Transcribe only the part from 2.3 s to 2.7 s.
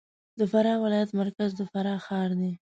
دی